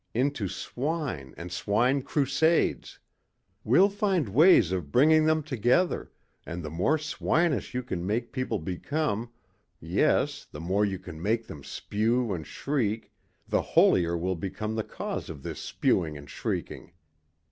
"Into 0.15 0.47
swine 0.47 1.35
and 1.37 1.51
swine 1.51 2.01
crusades. 2.01 2.97
We'll 3.63 3.91
find 3.91 4.29
ways 4.29 4.71
of 4.71 4.91
bringing 4.91 5.25
them 5.25 5.43
together 5.43 6.11
and 6.43 6.63
the 6.63 6.71
more 6.71 6.97
swinish 6.97 7.75
you 7.75 7.83
can 7.83 8.03
make 8.07 8.31
people 8.31 8.57
become, 8.57 9.29
yes, 9.79 10.43
the 10.49 10.59
more 10.59 10.85
you 10.85 10.97
can 10.97 11.21
make 11.21 11.45
them 11.45 11.63
spew 11.63 12.33
and 12.33 12.47
shriek, 12.47 13.11
the 13.47 13.61
holier 13.61 14.17
will 14.17 14.35
become 14.35 14.73
the 14.73 14.83
cause 14.83 15.29
of 15.29 15.43
this 15.43 15.61
spewing 15.61 16.17
and 16.17 16.31
shrieking. 16.31 16.93